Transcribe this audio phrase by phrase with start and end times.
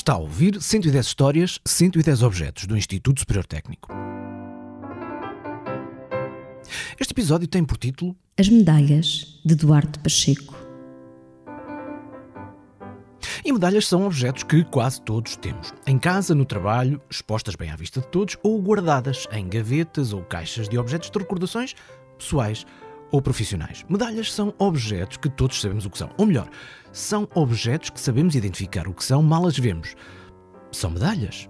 [0.00, 3.92] Está a ouvir 110 histórias, 110 objetos do Instituto Superior Técnico.
[6.98, 10.56] Este episódio tem por título As Medalhas de Duarte Pacheco.
[13.44, 15.74] E medalhas são objetos que quase todos temos.
[15.86, 20.22] Em casa, no trabalho, expostas bem à vista de todos ou guardadas em gavetas ou
[20.22, 21.74] caixas de objetos de recordações
[22.16, 22.64] pessoais
[23.10, 23.84] ou profissionais.
[23.88, 26.10] Medalhas são objetos que todos sabemos o que são.
[26.16, 26.48] Ou melhor,
[26.92, 29.94] são objetos que sabemos identificar o que são mal as vemos.
[30.72, 31.48] São medalhas.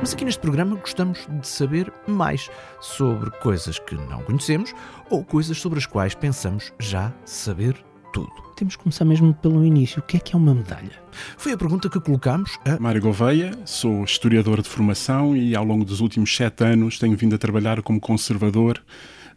[0.00, 4.72] Mas aqui neste programa gostamos de saber mais sobre coisas que não conhecemos
[5.10, 8.32] ou coisas sobre as quais pensamos já saber tudo.
[8.56, 10.00] Temos que começar mesmo pelo início.
[10.00, 10.92] O que é que é uma medalha?
[11.38, 12.78] Foi a pergunta que colocámos a.
[12.78, 17.34] Mário Gouveia, sou historiador de formação e ao longo dos últimos sete anos tenho vindo
[17.34, 18.82] a trabalhar como conservador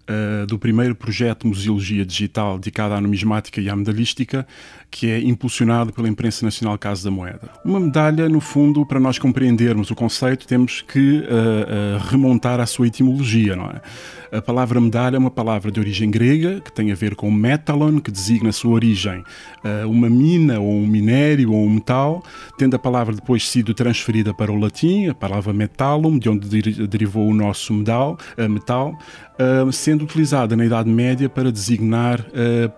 [0.09, 4.45] uh, do primeiro projeto Museologia Digital dedicado à numismática e à medalhística,
[4.89, 7.49] que é impulsionado pela Imprensa Nacional Casa da Moeda.
[7.63, 12.65] Uma medalha, no fundo, para nós compreendermos o conceito, temos que uh, uh, remontar à
[12.65, 13.81] sua etimologia, não é?
[14.33, 17.99] A palavra medalha é uma palavra de origem grega, que tem a ver com metalon,
[17.99, 22.23] que designa a sua origem uh, uma mina ou um minério ou um metal,
[22.57, 26.49] tendo a palavra depois sido transferida para o latim, a palavra metallum, de onde
[26.87, 28.97] derivou o nosso medal, uh, metal,
[29.37, 32.25] uh, sendo utilizada na Idade Média para designar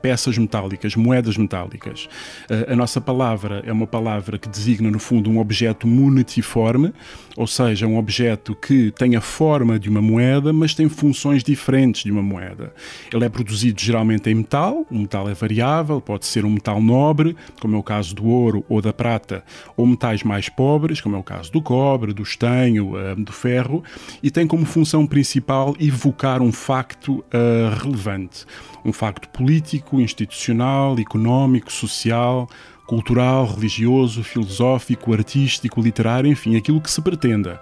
[0.02, 2.10] peças metálicas, moedas metálicas.
[2.68, 6.94] a nossa palavra é uma palavra que designa, no fundo, um objeto munitiforme,
[7.38, 12.04] ou seja, um objeto que tem a forma de uma moeda, mas tem funções diferentes
[12.04, 12.74] de uma moeda.
[13.14, 17.36] Ele é produzido geralmente em metal, o metal é variável, pode ser um metal nobre,
[17.60, 19.44] como é o caso do ouro ou da prata,
[19.78, 23.84] ou metais mais pobres, como é o caso do cobre, do estanho, eh, do ferro,
[24.22, 28.46] e tem como função principal evocar um facto uh, relevante,
[28.84, 32.48] um facto político, institucional, económico, social,
[32.86, 37.60] cultural, religioso, filosófico, artístico, literário, enfim, aquilo que se pretenda.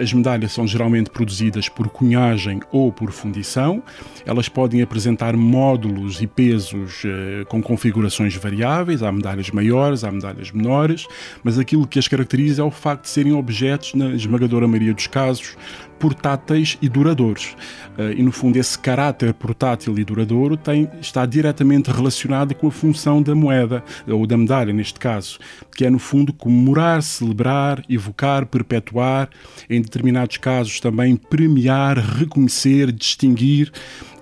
[0.00, 3.82] as medalhas são geralmente produzidas por cunhagem ou por fundição.
[4.24, 9.02] Elas podem apresentar módulos e pesos uh, com configurações variáveis.
[9.02, 11.06] Há medalhas maiores, há medalhas menores,
[11.42, 15.06] mas aquilo que as caracteriza é o facto de serem objetos, na esmagadora maioria dos
[15.06, 15.56] casos,
[16.00, 17.54] portáteis e duradouros.
[17.98, 22.70] Uh, e no fundo, esse caráter portátil e duradouro tem, está diretamente relacionado com a
[22.72, 25.38] função da moeda, ou da medalha neste caso,
[25.76, 29.28] que é no fundo comemorar, celebrar, evocar, perpetuar,
[29.68, 33.70] em determinados casos também premiar, reconhecer, distinguir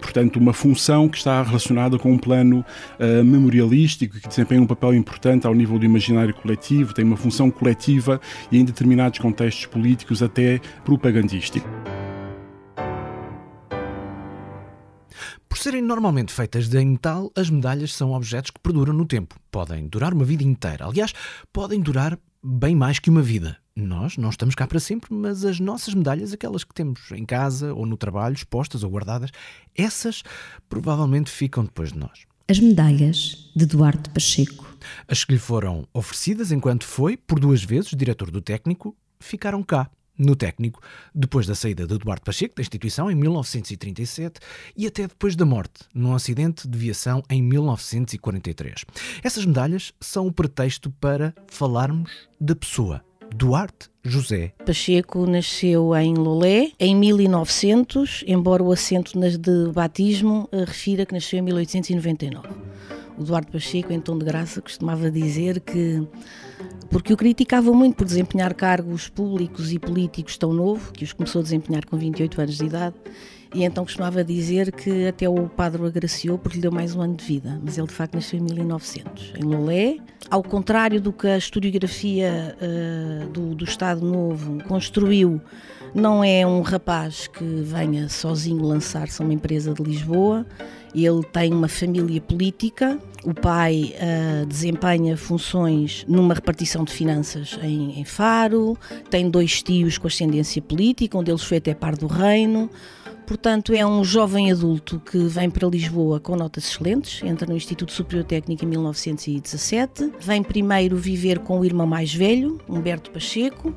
[0.00, 2.64] portanto, uma função que está relacionada com um plano
[2.98, 7.50] uh, memorialístico que desempenha um papel importante ao nível do imaginário coletivo, tem uma função
[7.50, 8.20] coletiva
[8.50, 11.69] e em determinados contextos políticos até propagandístico.
[15.48, 19.34] Por serem normalmente feitas de metal, as medalhas são objetos que perduram no tempo.
[19.50, 20.87] Podem durar uma vida inteira.
[20.87, 21.12] Aliás,
[21.53, 22.16] podem durar
[22.50, 23.59] bem mais que uma vida.
[23.76, 27.75] Nós não estamos cá para sempre, mas as nossas medalhas, aquelas que temos em casa
[27.75, 29.31] ou no trabalho, expostas ou guardadas,
[29.76, 30.22] essas
[30.66, 32.25] provavelmente ficam depois de nós.
[32.48, 34.66] As medalhas de Duarte Pacheco.
[35.06, 39.91] As que lhe foram oferecidas enquanto foi, por duas vezes, diretor do técnico, ficaram cá,
[40.19, 40.81] no técnico,
[41.15, 44.41] depois da saída de Duarte Pacheco da instituição em 1937
[44.77, 48.84] e até depois da morte, num acidente de viação em 1943.
[49.23, 53.03] Essas medalhas são o pretexto para falarmos da pessoa
[53.34, 54.53] Duarte José.
[54.65, 61.39] Pacheco nasceu em Lolé em 1900, embora o assento de batismo eh, refira que nasceu
[61.39, 62.49] em 1899.
[63.19, 66.06] O Duarte Pacheco, em tom de graça, costumava dizer que,
[66.91, 71.41] porque o criticava muito por desempenhar cargos públicos e políticos tão novo, que os começou
[71.41, 72.97] a desempenhar com 28 anos de idade,
[73.54, 77.00] e então costumava dizer que até o padre o agraciou porque lhe deu mais um
[77.00, 79.97] ano de vida, mas ele de facto nasceu em 1900, em Lolé.
[80.31, 85.41] Ao contrário do que a historiografia uh, do, do Estado Novo construiu,
[85.94, 90.46] não é um rapaz que venha sozinho lançar-se a uma empresa de Lisboa.
[90.94, 92.99] Ele tem uma família política.
[93.25, 98.76] O pai uh, desempenha funções numa repartição de finanças em, em Faro.
[99.11, 102.70] Tem dois tios com ascendência política, um deles foi até par do reino.
[103.28, 107.92] Portanto, é um jovem adulto que vem para Lisboa com notas excelentes, entra no Instituto
[107.92, 113.75] Superior Técnico em 1917, vem primeiro viver com o irmão mais velho, Humberto Pacheco,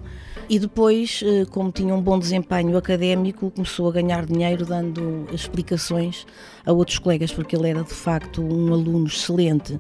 [0.47, 6.25] e depois, eh, como tinha um bom desempenho académico, começou a ganhar dinheiro dando explicações
[6.65, 9.77] a outros colegas, porque ele era de facto um aluno excelente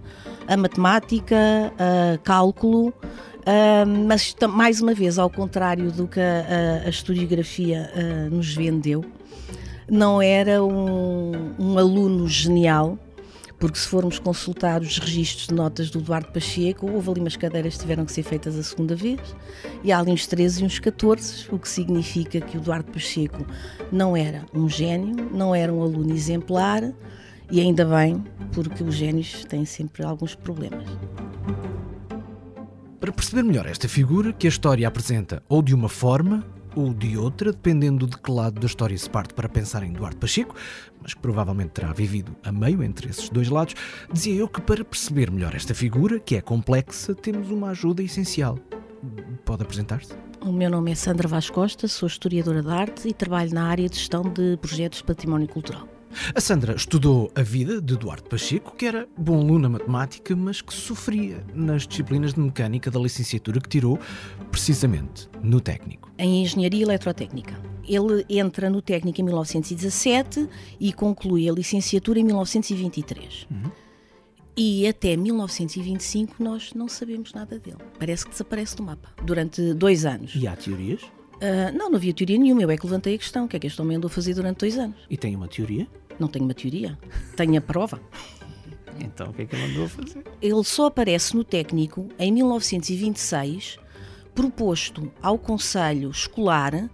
[0.49, 1.37] a matemática,
[1.79, 8.35] a cálculo, uh, mas mais uma vez, ao contrário do que a, a, historiografia uh,
[8.35, 9.05] nos vendeu,
[9.91, 12.97] não era um, um aluno genial,
[13.59, 17.73] porque se formos consultar os registros de notas do Eduardo Pacheco, houve ali umas cadeiras
[17.73, 19.19] que tiveram que ser feitas a segunda vez,
[19.83, 23.45] e há ali uns 13 e uns 14, o que significa que o Eduardo Pacheco
[23.91, 26.93] não era um gênio, não era um aluno exemplar,
[27.51, 28.23] e ainda bem,
[28.53, 30.87] porque os génios têm sempre alguns problemas.
[32.97, 37.17] Para perceber melhor esta figura, que a história apresenta ou de uma forma ou de
[37.17, 40.55] outra, dependendo de que lado da história se parte para pensar em Eduardo Pacheco,
[41.01, 43.75] mas que provavelmente terá vivido a meio entre esses dois lados,
[44.11, 48.57] dizia eu que para perceber melhor esta figura, que é complexa, temos uma ajuda essencial.
[49.45, 50.13] Pode apresentar-se?
[50.41, 53.87] O meu nome é Sandra Vaz Costa, sou historiadora de arte e trabalho na área
[53.87, 55.87] de gestão de projetos de património cultural.
[56.35, 60.61] A Sandra estudou a vida de Eduardo Pacheco, que era bom aluno na matemática, mas
[60.61, 63.99] que sofria nas disciplinas de mecânica da licenciatura que tirou
[64.51, 66.11] precisamente no técnico.
[66.17, 67.59] Em Engenharia Eletrotécnica.
[67.87, 70.47] Ele entra no técnico em 1917
[70.79, 73.47] e conclui a licenciatura em 1923.
[73.49, 73.71] Uhum.
[74.55, 77.77] E até 1925 nós não sabemos nada dele.
[77.97, 80.35] Parece que desaparece do mapa durante dois anos.
[80.35, 81.01] E há teorias?
[81.41, 82.61] Uh, não, não havia teoria nenhuma.
[82.61, 83.45] Eu é que levantei a questão.
[83.45, 84.97] O que é que este homem andou a fazer durante dois anos?
[85.09, 85.87] E tem uma teoria?
[86.19, 86.97] Não tenho uma teoria.
[87.35, 87.99] Tenho a prova.
[88.99, 90.23] então, o que é que ele andou a fazer?
[90.41, 93.77] Ele só aparece no técnico em 1926,
[94.33, 96.89] proposto ao Conselho Escolar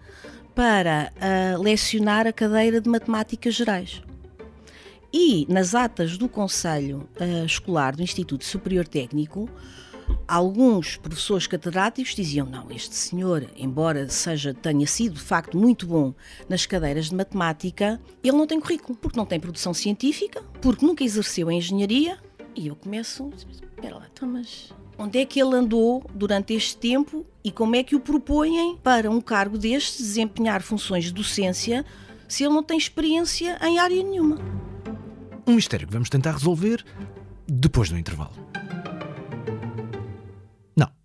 [0.56, 4.02] para uh, lecionar a cadeira de Matemáticas Gerais.
[5.14, 9.50] E nas atas do Conselho uh, Escolar do Instituto Superior Técnico,
[10.28, 16.14] alguns professores catedráticos diziam: não, este senhor, embora seja tenha sido de facto muito bom
[16.50, 21.04] nas cadeiras de matemática, ele não tem currículo, porque não tem produção científica, porque nunca
[21.04, 22.18] exerceu a engenharia.
[22.56, 27.26] E eu começo, espera lá, então, mas onde é que ele andou durante este tempo
[27.44, 31.86] e como é que o propõem para um cargo deste desempenhar funções de docência
[32.28, 34.38] se ele não tem experiência em área nenhuma?
[35.46, 36.84] Um mistério que vamos tentar resolver
[37.48, 38.34] depois do intervalo.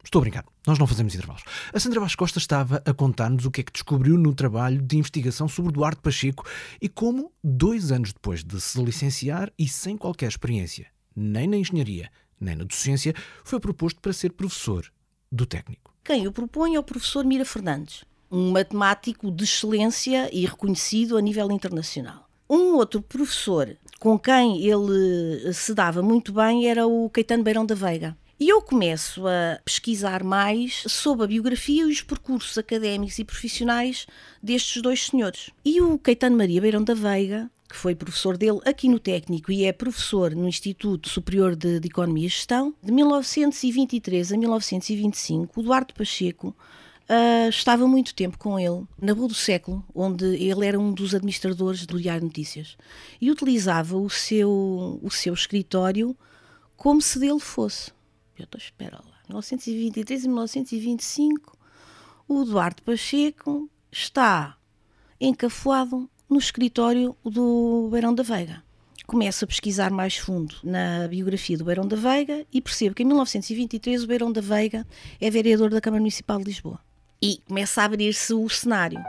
[0.04, 1.44] Estou a brincar, nós não fazemos intervalos.
[1.72, 4.98] A Sandra Vaz Costa estava a contar-nos o que é que descobriu no trabalho de
[4.98, 6.44] investigação sobre Duarte Pacheco
[6.80, 12.10] e como, dois anos depois de se licenciar e sem qualquer experiência, nem na engenharia,
[12.40, 13.14] nem na docência,
[13.44, 14.84] foi proposto para ser professor
[15.30, 15.94] do técnico.
[16.02, 21.22] Quem o propõe é o professor Mira Fernandes, um matemático de excelência e reconhecido a
[21.22, 22.28] nível internacional.
[22.50, 27.74] Um outro professor com quem ele se dava muito bem era o Caetano Beirão da
[27.76, 33.24] Veiga e eu começo a pesquisar mais sobre a biografia e os percursos académicos e
[33.24, 34.04] profissionais
[34.42, 35.50] destes dois senhores.
[35.64, 39.64] E o Caetano Maria Beirão da Veiga, que foi professor dele aqui no técnico e
[39.64, 45.62] é professor no Instituto Superior de, de Economia e Gestão, de 1923 a 1925, o
[45.62, 46.52] Duarte Pacheco
[47.02, 51.14] Uh, estava muito tempo com ele, na Rua do Século, onde ele era um dos
[51.14, 52.76] administradores do Diário Notícias,
[53.20, 56.16] e utilizava o seu, o seu escritório
[56.76, 57.90] como se dele fosse.
[58.42, 61.56] Eu estou, espera lá, 1923 e 1925,
[62.26, 64.56] o Duarte Pacheco está
[65.20, 68.64] encafuado no escritório do Beirão da Veiga.
[69.06, 73.06] Começo a pesquisar mais fundo na biografia do Beirão da Veiga e percebo que em
[73.06, 74.84] 1923 o Beirão da Veiga
[75.20, 76.80] é vereador da Câmara Municipal de Lisboa.
[77.22, 79.00] E começa a abrir-se o cenário.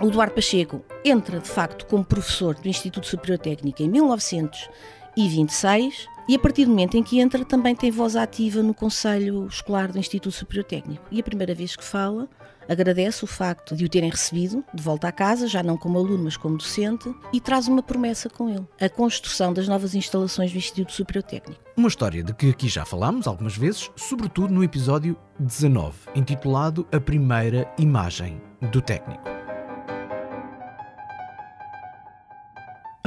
[0.00, 6.34] O Duarte Pacheco entra, de facto, como professor do Instituto Superior Técnico em 1926 e
[6.34, 9.98] a partir do momento em que entra, também tem voz ativa no Conselho Escolar do
[9.98, 11.04] Instituto Superior Técnico.
[11.10, 12.28] E a primeira vez que fala,
[12.68, 16.24] agradece o facto de o terem recebido de volta à casa, já não como aluno,
[16.24, 20.58] mas como docente, e traz uma promessa com ele: a construção das novas instalações do
[20.58, 21.60] Instituto Superior Técnico.
[21.76, 27.00] Uma história de que aqui já falámos algumas vezes, sobretudo no episódio 19, intitulado A
[27.00, 28.40] Primeira Imagem
[28.72, 29.43] do Técnico.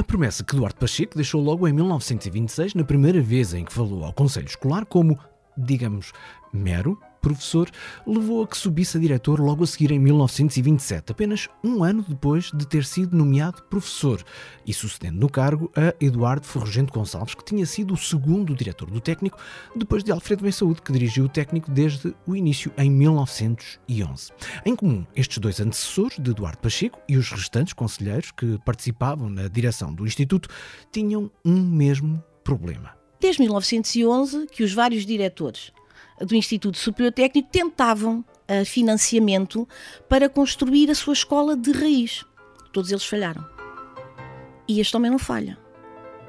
[0.08, 4.12] Promessa que Duarte Pacheco deixou logo em 1926, na primeira vez em que falou ao
[4.12, 5.18] Conselho Escolar, como,
[5.56, 6.12] digamos,
[6.50, 7.70] mero professor,
[8.06, 12.50] levou a que subisse a diretor logo a seguir em 1927, apenas um ano depois
[12.52, 14.22] de ter sido nomeado professor,
[14.66, 19.00] e sucedendo no cargo a Eduardo Ferrugento Gonçalves, que tinha sido o segundo diretor do
[19.00, 19.38] técnico,
[19.74, 24.32] depois de Alfredo Bem Saúde, que dirigiu o técnico desde o início em 1911.
[24.64, 29.48] Em comum, estes dois antecessores de Eduardo Pacheco e os restantes conselheiros que participavam na
[29.48, 30.48] direção do Instituto
[30.92, 32.96] tinham um mesmo problema.
[33.20, 35.72] Desde 1911 que os vários diretores
[36.20, 39.68] do Instituto Superior Técnico tentavam uh, financiamento
[40.08, 42.24] para construir a sua escola de raiz.
[42.72, 43.44] Todos eles falharam.
[44.66, 45.58] E este homem não falha.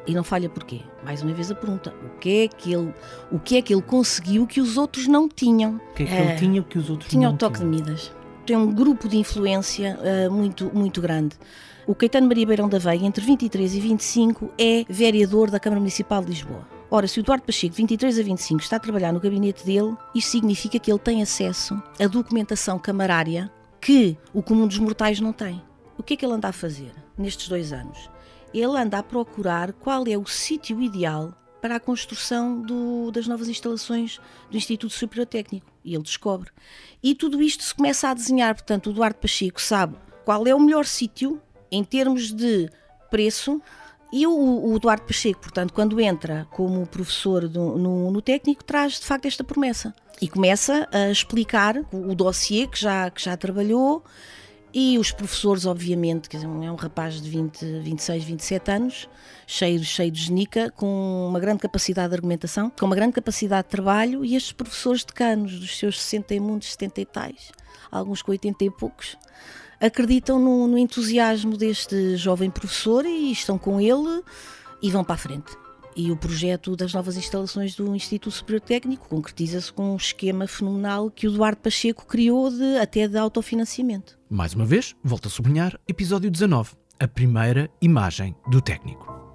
[0.08, 0.82] E não falha porquê?
[1.04, 2.94] Mais uma vez a pergunta: o que é que ele,
[3.32, 5.76] o que é que ele conseguiu que os outros não tinham?
[5.92, 7.72] O que é que uh, ele tinha que os outros tinha não o toque tinham?
[7.72, 8.12] de Midas.
[8.46, 11.36] tem um grupo de influência uh, muito, muito grande.
[11.86, 16.24] O Caetano Maria Beirão da Veiga, entre 23 e 25, é vereador da Câmara Municipal
[16.24, 16.79] de Lisboa.
[16.92, 19.96] Ora, se o Eduardo Pacheco, de 23 a 25, está a trabalhar no gabinete dele,
[20.16, 25.32] isso significa que ele tem acesso à documentação camarária que o comum dos mortais não
[25.32, 25.62] tem.
[26.00, 28.10] O que é que ele anda a fazer nestes dois anos?
[28.52, 31.32] Ele anda a procurar qual é o sítio ideal
[31.62, 34.20] para a construção do, das novas instalações
[34.50, 35.68] do Instituto Superior Técnico.
[35.86, 36.50] E ele descobre.
[37.04, 40.60] E tudo isto se começa a desenhar, portanto, o Eduardo Pacheco sabe qual é o
[40.60, 41.40] melhor sítio
[41.72, 42.68] em termos de
[43.12, 43.62] preço.
[44.12, 49.00] E o, o Eduardo Pacheco, portanto, quando entra como professor do, no, no, técnico, traz
[49.00, 49.94] de facto esta promessa.
[50.22, 54.04] E começa a explicar o dossiê que já, que já trabalhou
[54.74, 59.10] e os professores, obviamente, quer dizer, é um rapaz de 20, 26, 27 anos,
[59.48, 63.70] cheio, cheio de genica, com uma grande capacidade de argumentação, com uma grande capacidade de
[63.70, 67.52] trabalho, e estes professores decanos, dos seus 60 e muitos, 70 e tais,
[67.92, 69.18] alguns com 80 e poucos,
[69.80, 74.24] acreditam no, no entusiasmo deste jovem professor e estão com ele
[74.82, 75.52] e vão para a frente.
[75.96, 81.10] E o projeto das novas instalações do Instituto Superior Técnico concretiza-se com um esquema fenomenal
[81.10, 84.18] que o Eduardo Pacheco criou de, até de autofinanciamento.
[84.30, 89.29] Mais uma vez, volto a sublinhar, episódio 19, a primeira imagem do técnico.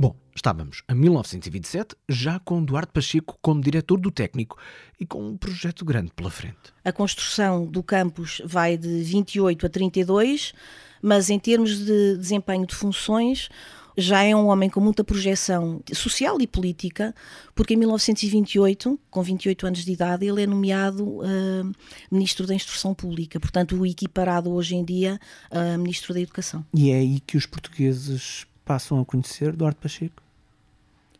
[0.00, 4.56] Bom, estávamos a 1927, já com Eduardo Pacheco como diretor do técnico
[5.00, 6.72] e com um projeto grande pela frente.
[6.84, 10.52] A construção do campus vai de 28 a 32,
[11.02, 13.48] mas em termos de desempenho de funções,
[13.96, 17.12] já é um homem com muita projeção social e política,
[17.52, 21.72] porque em 1928, com 28 anos de idade, ele é nomeado uh,
[22.08, 25.18] Ministro da Instrução Pública, portanto, o equiparado hoje em dia
[25.50, 26.64] a uh, Ministro da Educação.
[26.72, 30.22] E é aí que os portugueses passam a conhecer Duarte Pacheco?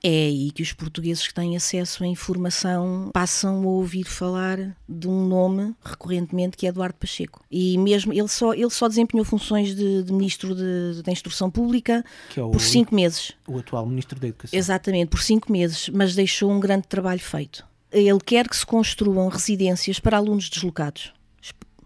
[0.03, 5.09] é aí que os portugueses que têm acesso à informação passam a ouvir falar de
[5.09, 7.45] um nome recorrentemente que é Eduardo Pacheco.
[7.51, 10.55] E mesmo ele só, ele só desempenhou funções de, de ministro
[11.03, 12.05] da Instrução Pública
[12.37, 13.33] é o, por cinco meses.
[13.47, 14.57] O atual ministro da Educação.
[14.57, 17.67] Exatamente, por cinco meses, mas deixou um grande trabalho feito.
[17.91, 21.13] Ele quer que se construam residências para alunos deslocados,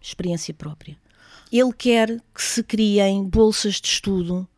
[0.00, 0.96] experiência própria.
[1.50, 4.48] Ele quer que se criem bolsas de estudo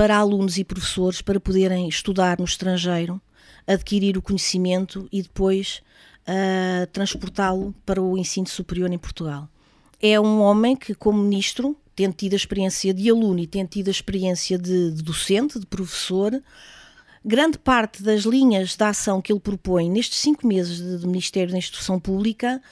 [0.00, 3.20] para alunos e professores para poderem estudar no estrangeiro,
[3.66, 5.82] adquirir o conhecimento e depois
[6.22, 9.46] uh, transportá-lo para o ensino superior em Portugal.
[10.00, 13.88] É um homem que, como ministro, tendo tido a experiência de aluno e tendo tido
[13.88, 16.32] a experiência de, de docente, de professor,
[17.22, 21.52] grande parte das linhas de ação que ele propõe nestes cinco meses de, de Ministério
[21.52, 22.62] da Instrução Pública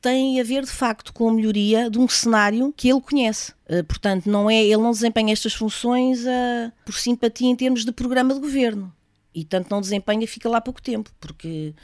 [0.00, 3.52] tem a ver de facto com a melhoria de um cenário que ele conhece.
[3.68, 7.92] Uh, portanto, não é, ele não desempenha estas funções uh, por simpatia em termos de
[7.92, 8.92] programa de governo.
[9.34, 11.74] E tanto não desempenha, fica lá pouco tempo, porque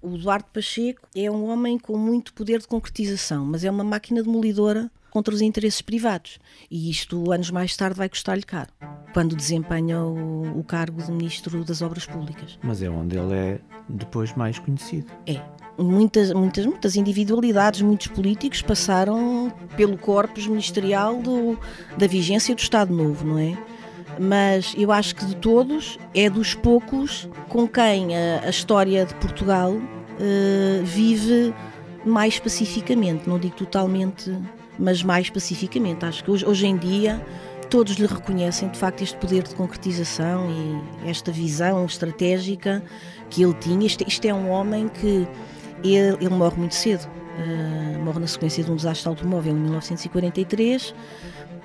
[0.00, 4.22] o Eduardo Pacheco é um homem com muito poder de concretização, mas é uma máquina
[4.22, 6.38] demolidora contra os interesses privados.
[6.70, 8.72] E isto, anos mais tarde, vai custar-lhe caro,
[9.12, 12.58] quando desempenha o, o cargo de Ministro das Obras Públicas.
[12.62, 15.12] Mas é onde ele é depois mais conhecido.
[15.26, 15.42] É,
[15.78, 21.58] muitas, muitas, muitas individualidades, muitos políticos passaram pelo corpus ministerial do,
[21.96, 23.56] da vigência do Estado Novo, não é?
[24.18, 29.14] Mas eu acho que de todos é dos poucos com quem a, a história de
[29.14, 31.54] Portugal uh, vive
[32.04, 34.36] mais pacificamente, não digo totalmente,
[34.78, 36.04] mas mais pacificamente.
[36.04, 37.24] Acho que hoje, hoje em dia
[37.70, 42.82] todos lhe reconhecem de facto este poder de concretização e esta visão estratégica
[43.30, 43.86] que ele tinha.
[43.86, 45.26] Isto, isto é um homem que
[45.84, 50.94] ele, ele morre muito cedo, uh, morre na sequência de um desastre automóvel em 1943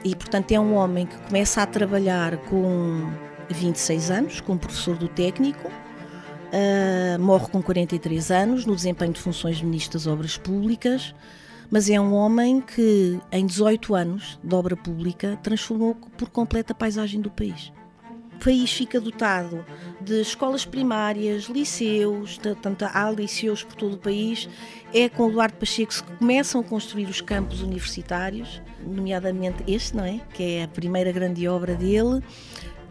[0.03, 3.11] e, portanto, é um homem que começa a trabalhar com
[3.49, 9.57] 26 anos, como professor do técnico, uh, morre com 43 anos no desempenho de funções
[9.57, 11.13] de Ministro das Obras Públicas,
[11.69, 16.75] mas é um homem que, em 18 anos de obra pública, transformou por completo a
[16.75, 17.71] paisagem do país
[18.37, 19.65] o país fica dotado
[19.99, 24.47] de escolas primárias, liceus, tanto há liceus por todo o país,
[24.93, 30.05] é com o Eduardo Pacheco que começam a construir os campos universitários, nomeadamente este, não
[30.05, 30.21] é?
[30.33, 32.21] Que é a primeira grande obra dele.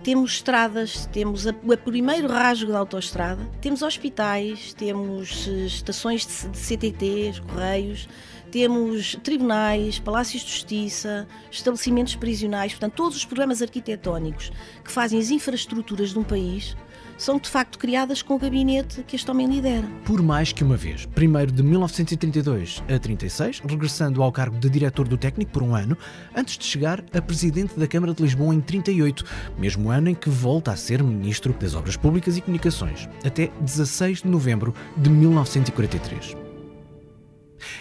[0.03, 6.59] Temos estradas, temos o primeiro rasgo da autoestrada, temos hospitais, temos eh, estações de, de
[6.59, 8.09] CTT, correios,
[8.57, 14.51] temos tribunais, palácios de justiça, estabelecimentos prisionais, portanto, todos os programas arquitetónicos
[14.83, 16.75] que fazem as infraestruturas de um país
[17.19, 19.87] são de facto criadas com o gabinete que este homem lidera.
[20.07, 25.07] Por mais que uma vez, primeiro de 1932 a 36, regressando ao cargo de diretor
[25.07, 25.95] do técnico por um ano,
[26.35, 29.23] antes de chegar a presidente da Câmara de Lisboa em 38,
[29.59, 34.23] mesmo ano em que volta a ser ministro das Obras Públicas e Comunicações, até 16
[34.23, 36.46] de novembro de 1943.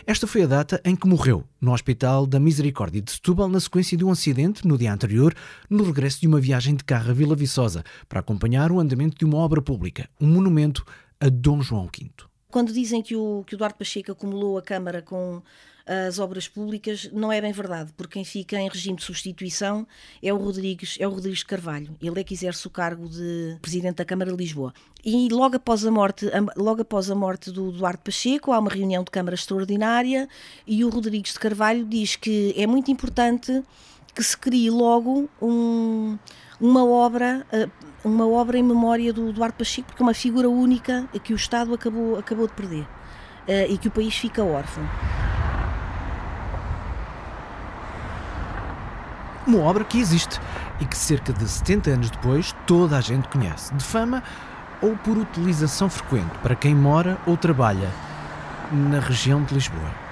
[0.06, 3.98] Esta foi a data em que morreu, no Hospital da Misericórdia de Setúbal, na sequência
[3.98, 5.34] de um acidente, no dia anterior,
[5.70, 9.26] no regresso de uma viagem de carro a Vila Viçosa, para acompanhar o andamento de
[9.26, 10.86] uma obra pública, um monumento
[11.20, 12.10] a Dom João V.
[12.50, 15.42] Quando dizem que o, que o Duarte Pacheco acumulou a Câmara com
[15.86, 19.86] as obras públicas, não é bem verdade, porque quem fica em regime de substituição
[20.22, 21.96] é o Rodrigues, é o Rodrigues Carvalho.
[22.02, 24.74] Ele é que exerce o cargo de Presidente da Câmara de Lisboa.
[25.04, 26.26] E logo após a morte,
[26.58, 30.28] logo após a morte do Duarte Pacheco, há uma reunião de Câmara extraordinária
[30.66, 33.64] e o Rodrigues de Carvalho diz que é muito importante
[34.16, 36.18] que se crie logo um,
[36.60, 37.70] uma obra eh,
[38.04, 41.74] uma obra em memória do Duarte Pacheco porque é uma figura única que o Estado
[41.74, 42.88] acabou, acabou de perder
[43.48, 44.84] eh, e que o país fica órfão.
[49.48, 50.40] Uma obra que existe
[50.80, 54.24] e que cerca de 70 anos depois toda a gente conhece, de fama
[54.82, 57.90] ou por utilização frequente para quem mora ou trabalha
[58.72, 60.06] na região de Lisboa.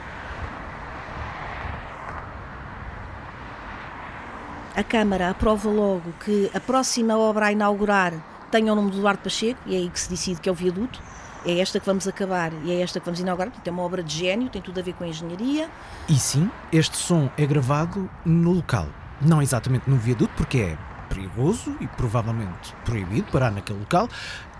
[4.76, 8.14] A Câmara aprova logo que a próxima obra a inaugurar
[8.50, 10.56] tenha o nome do Duarte Pacheco, e é aí que se decide que é o
[10.56, 11.00] viaduto.
[11.46, 13.50] É esta que vamos acabar e é esta que vamos inaugurar.
[13.50, 15.70] Portanto, é uma obra de gênio, tem tudo a ver com a engenharia.
[16.08, 18.88] E sim, este som é gravado no local,
[19.22, 20.78] não exatamente no viaduto, porque é
[21.14, 24.10] perigoso e provavelmente proibido parar naquele local.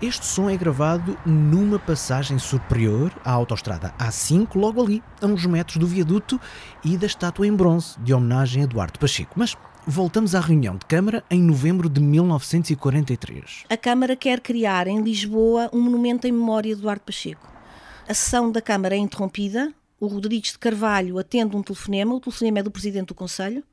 [0.00, 5.78] Este som é gravado numa passagem superior à autoestrada A5, logo ali, a uns metros
[5.78, 6.40] do viaduto
[6.84, 9.32] e da estátua em bronze de homenagem a Eduardo Pacheco.
[9.36, 9.56] Mas
[9.86, 13.64] voltamos à reunião de Câmara em novembro de 1943.
[13.68, 17.48] A Câmara quer criar em Lisboa um monumento em memória de Eduardo Pacheco.
[18.08, 19.72] A sessão da Câmara é interrompida.
[19.98, 22.14] O Rodrigues de Carvalho atende um telefonema.
[22.14, 23.64] O telefonema é do Presidente do Conselho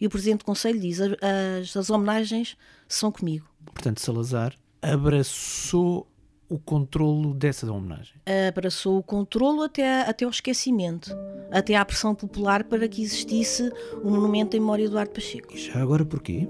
[0.00, 2.56] e o Presidente do Conselho diz: as, as homenagens
[2.88, 3.48] são comigo.
[3.74, 6.06] Portanto, Salazar abraçou
[6.48, 8.14] o controlo dessa homenagem?
[8.48, 11.14] Abraçou o controlo até, até ao esquecimento,
[11.50, 13.70] até à pressão popular para que existisse
[14.02, 15.54] um monumento em memória do Eduardo Pacheco.
[15.54, 16.48] E já agora porquê?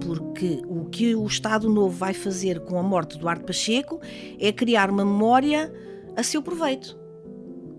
[0.00, 4.00] Porque o que o Estado Novo vai fazer com a morte do Eduardo Pacheco
[4.38, 5.72] é criar uma memória
[6.16, 6.98] a seu proveito.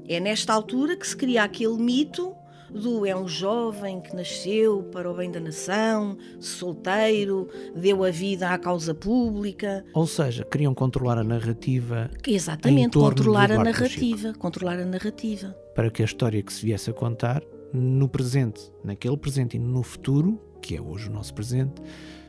[0.07, 2.33] É nesta altura que se cria aquele mito
[2.73, 8.49] do é um jovem que nasceu para o bem da nação, solteiro, deu a vida
[8.49, 9.83] à causa pública.
[9.93, 12.09] Ou seja, queriam controlar a narrativa.
[12.25, 15.55] Exatamente, controlar a narrativa, controlar a narrativa.
[15.75, 19.83] Para que a história que se viesse a contar no presente, naquele presente e no
[19.83, 21.81] futuro, que é hoje o nosso presente,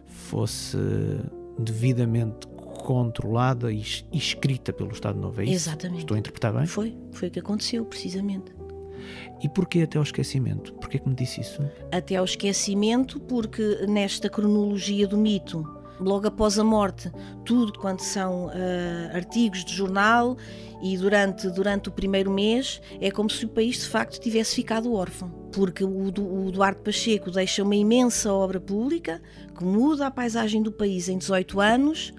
[0.07, 0.77] fosse
[1.59, 2.47] devidamente
[2.83, 5.41] controlada e escrita pelo Estado Novo.
[5.41, 5.49] É?
[5.49, 6.01] Exatamente.
[6.01, 6.67] Estou a interpretar bem?
[6.67, 8.53] Foi, foi o que aconteceu, precisamente.
[9.43, 10.73] E porquê até ao esquecimento?
[10.75, 11.63] Porquê que me disse isso?
[11.91, 15.67] Até ao esquecimento, porque nesta cronologia do mito,
[16.03, 17.11] logo após a morte,
[17.45, 18.51] tudo quanto são uh,
[19.15, 20.37] artigos de jornal
[20.83, 24.93] e durante, durante o primeiro mês é como se o país de facto tivesse ficado
[24.93, 25.31] órfão.
[25.53, 26.11] Porque o,
[26.51, 29.23] Duarte Pacheco deixa uma imensa obra pública
[29.57, 32.13] que muda a paisagem do país em 18 anos,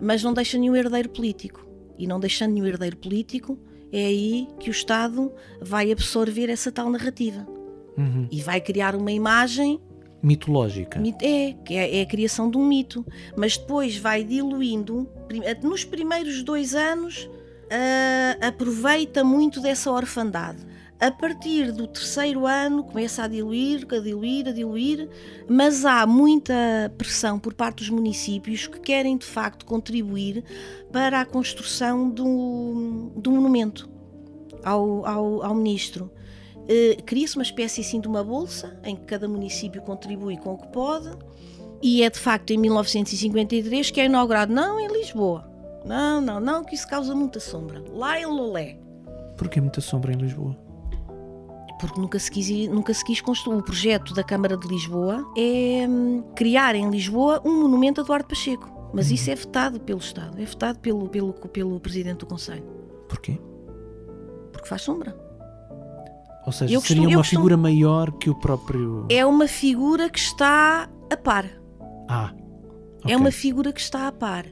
[0.00, 1.66] mas não deixa nenhum herdeiro político.
[1.98, 3.58] E não deixando nenhum herdeiro político,
[3.92, 7.46] é aí que o Estado vai absorver essa tal narrativa
[7.96, 8.26] uhum.
[8.30, 9.80] e vai criar uma imagem
[10.22, 11.00] mitológica.
[11.20, 13.04] É, que é, é, a criação de um mito,
[13.36, 15.08] mas depois vai diluindo.
[15.62, 20.64] Nos primeiros dois anos, uh, aproveita muito dessa orfandade.
[21.02, 25.08] A partir do terceiro ano começa a diluir, a diluir, a diluir,
[25.48, 26.54] mas há muita
[26.96, 30.44] pressão por parte dos municípios que querem de facto contribuir
[30.92, 33.90] para a construção do, do monumento
[34.62, 36.08] ao, ao, ao ministro.
[36.54, 40.58] Uh, Cria-se uma espécie assim de uma bolsa em que cada município contribui com o
[40.58, 41.10] que pode
[41.82, 45.50] e é de facto em 1953 que é inaugurado, não em Lisboa,
[45.84, 48.78] não, não, não, que isso causa muita sombra, lá em Lolé.
[49.36, 50.56] Porquê muita sombra em Lisboa?
[51.82, 53.58] Porque nunca se quis, nunca se quis construir.
[53.58, 58.28] O projeto da Câmara de Lisboa é hum, criar em Lisboa um monumento a Eduardo
[58.28, 58.70] Pacheco.
[58.94, 62.62] Mas isso é vetado pelo Estado, é vetado pelo, pelo, pelo Presidente do Conselho.
[63.08, 63.36] Porquê?
[64.52, 65.16] Porque faz sombra.
[66.46, 67.62] Ou seja, eu seria costumo, uma figura costumo...
[67.62, 69.06] maior que o próprio.
[69.10, 71.46] É uma figura que está a par.
[72.08, 72.32] Ah.
[73.00, 73.12] Okay.
[73.12, 74.46] É uma figura que está a par.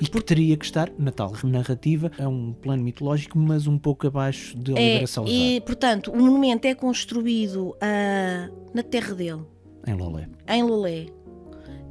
[0.00, 4.06] E que teria que estar, na tal narrativa, a um plano mitológico, mas um pouco
[4.06, 5.34] abaixo de Oliveira é, Salazar.
[5.34, 9.42] E, portanto, o monumento é construído uh, na terra dele.
[9.86, 10.28] Em Lolé.
[10.48, 11.06] Em Lolé.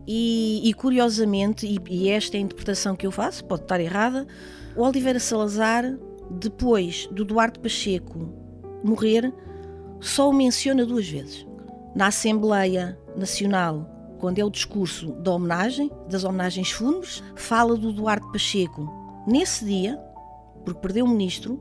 [0.07, 4.27] E, e curiosamente, e, e, esta é a interpretação que eu faço, pode estar errada,
[4.75, 5.85] o Oliveira Salazar,
[6.29, 8.33] depois do Duarte Pacheco
[8.83, 9.33] morrer,
[9.99, 11.45] só o menciona duas vezes.
[11.95, 18.31] Na Assembleia Nacional quando é o discurso da homenagem, das homenagens fúnebres, fala do Duarte
[18.31, 18.87] Pacheco
[19.27, 19.99] nesse dia,
[20.63, 21.59] porque perdeu o ministro,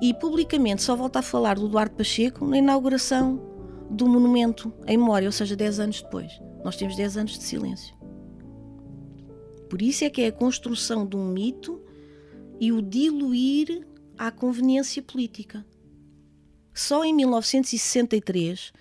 [0.00, 3.42] E publicamente só volta a falar do Duarte Pacheco na inauguração
[3.90, 6.40] do monumento em memória, ou seja, 10 anos depois.
[6.64, 7.96] Nós temos 10 anos de silêncio.
[9.68, 11.82] Por isso é que é a construção de um mito
[12.60, 13.84] e o diluir
[14.16, 15.66] à conveniência política.
[16.72, 18.72] Só em 1963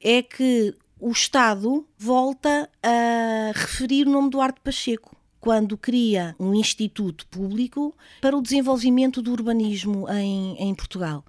[0.00, 7.26] é que o Estado volta a referir o nome Duarte Pacheco quando cria um instituto
[7.28, 11.24] público para o desenvolvimento do urbanismo em, em Portugal.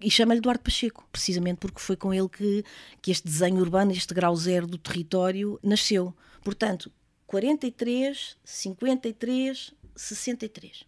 [0.00, 2.64] E chama-lhe Duarte Pacheco, precisamente porque foi com ele que,
[3.00, 6.12] que este desenho urbano, este grau zero do território, nasceu.
[6.42, 6.90] Portanto,
[7.26, 10.84] 43, 53, 63.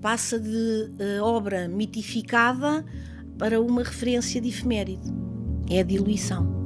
[0.00, 2.84] Passa de uh, obra mitificada
[3.38, 5.10] para uma referência de efeméride.
[5.68, 6.65] É a diluição.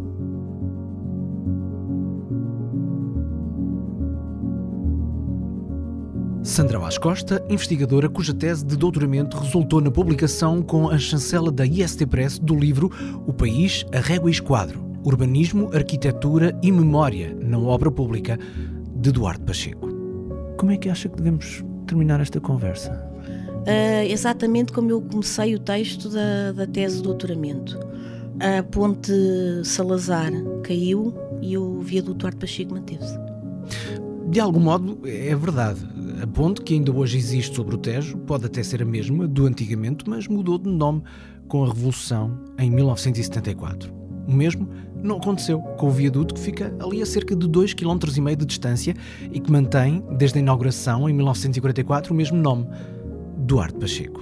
[6.50, 11.64] Sandra Vaz Costa, investigadora cuja tese de doutoramento resultou na publicação com a chancela da
[11.64, 12.90] IST Press do livro
[13.24, 18.36] O País, a Régua e Esquadro, Urbanismo, Arquitetura e Memória na Obra Pública,
[18.96, 19.88] de Duarte Pacheco.
[20.58, 22.90] Como é que acha que devemos terminar esta conversa?
[23.60, 27.78] Uh, exatamente como eu comecei o texto da, da tese de doutoramento.
[28.40, 29.12] A ponte
[29.62, 30.32] Salazar
[30.64, 33.16] caiu e o viaduto Duarte Pacheco manteve-se.
[34.30, 35.80] De algum modo, é verdade.
[36.20, 39.46] A ponte que ainda hoje existe sobre o Tejo pode até ser a mesma do
[39.46, 41.02] antigamente, mas mudou de nome
[41.48, 43.90] com a Revolução em 1974.
[44.28, 44.68] O mesmo
[45.02, 48.94] não aconteceu com o viaduto que fica ali a cerca de 2,5 km de distância
[49.32, 52.66] e que mantém, desde a inauguração em 1944, o mesmo nome,
[53.38, 54.20] Duarte Pacheco.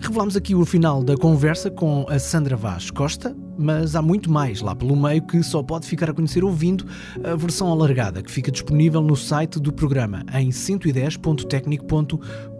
[0.00, 4.60] Revelamos aqui o final da conversa com a Sandra Vaz Costa, mas há muito mais
[4.60, 6.86] lá pelo meio que só pode ficar a conhecer ouvindo
[7.22, 10.50] a versão alargada que fica disponível no site do programa em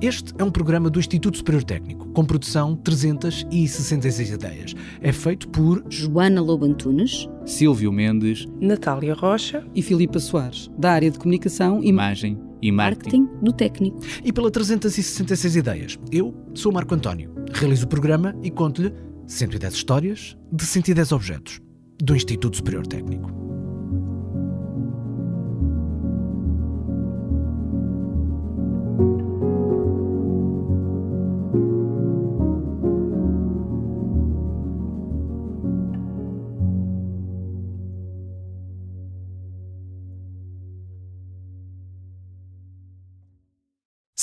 [0.00, 4.74] Este é um programa do Instituto Superior Técnico, com produção 366 ideias.
[5.00, 11.18] É feito por Joana Lobantunes, Silvio Mendes, Natália Rocha e Filipa Soares, da área de
[11.18, 13.22] comunicação e imagem e marketing.
[13.22, 14.00] marketing do técnico.
[14.22, 15.98] e pela 366 ideias.
[16.10, 18.92] Eu sou o Marco António, realizo o programa e conto-lhe
[19.26, 21.60] 110 histórias de 110 objetos
[22.02, 23.43] do Instituto Superior Técnico.